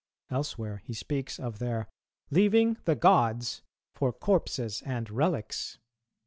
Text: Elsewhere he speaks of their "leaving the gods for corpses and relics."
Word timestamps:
Elsewhere 0.31 0.77
he 0.77 0.95
speaks 0.95 1.39
of 1.39 1.59
their 1.59 1.87
"leaving 2.31 2.75
the 2.85 2.95
gods 2.95 3.61
for 3.93 4.11
corpses 4.11 4.81
and 4.81 5.07
relics." 5.11 5.77